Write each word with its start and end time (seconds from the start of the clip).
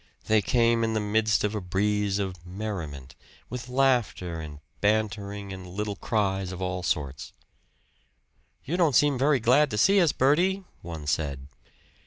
They 0.25 0.41
came 0.41 0.83
in 0.83 0.93
the 0.95 0.99
midst 0.99 1.43
of 1.43 1.53
a 1.53 1.61
breeze 1.61 2.17
of 2.17 2.43
merriment, 2.43 3.13
with 3.51 3.69
laughter 3.69 4.39
and 4.39 4.59
bantering 4.79 5.53
and 5.53 5.67
little 5.67 5.95
cries 5.95 6.51
of 6.51 6.59
all 6.59 6.81
sorts. 6.81 7.33
"You 8.63 8.77
don't 8.77 8.95
seem 8.95 9.19
very 9.19 9.39
glad 9.39 9.69
to 9.69 9.77
see 9.77 10.01
us, 10.01 10.11
Bertie!" 10.11 10.63
one 10.81 11.05
said. 11.05 11.45